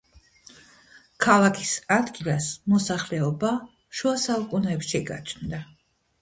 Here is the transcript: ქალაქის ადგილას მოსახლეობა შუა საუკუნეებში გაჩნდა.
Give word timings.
ქალაქის 1.25 1.73
ადგილას 1.95 2.47
მოსახლეობა 2.73 3.53
შუა 4.01 4.15
საუკუნეებში 4.25 5.05
გაჩნდა. 5.13 5.63